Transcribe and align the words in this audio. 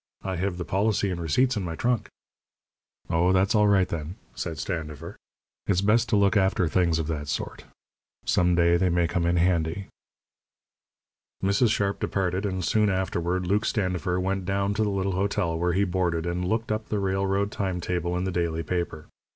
"I 0.23 0.37
have 0.37 0.57
the 0.57 0.65
policy 0.65 1.11
and 1.11 1.21
receipts 1.21 1.55
in 1.55 1.61
my 1.61 1.75
trunk." 1.75 2.07
"Oh, 3.07 3.31
that's 3.31 3.53
all 3.53 3.67
right, 3.67 3.87
then," 3.87 4.15
said 4.33 4.57
Standifer. 4.57 5.15
"It's 5.67 5.81
best 5.81 6.09
to 6.09 6.15
look 6.15 6.35
after 6.35 6.67
things 6.67 6.97
of 6.97 7.05
that 7.05 7.27
sort. 7.27 7.65
Some 8.25 8.55
day 8.55 8.77
they 8.77 8.89
may 8.89 9.07
come 9.07 9.27
in 9.27 9.35
handy." 9.37 9.89
Mrs. 11.43 11.69
Sharp 11.69 11.99
departed, 11.99 12.47
and 12.47 12.65
soon 12.65 12.89
afterward 12.89 13.45
Luke 13.45 13.63
Standifer 13.63 14.19
went 14.19 14.43
down 14.43 14.73
to 14.73 14.81
the 14.83 14.89
little 14.89 15.11
hotel 15.13 15.55
where 15.59 15.73
he 15.73 15.83
boarded 15.83 16.25
and 16.25 16.47
looked 16.47 16.71
up 16.71 16.89
the 16.89 16.97
railroad 16.97 17.51
time 17.51 17.79
table 17.79 18.17
in 18.17 18.23
the 18.23 18.31
daily 18.31 18.63
paper. 18.63 19.05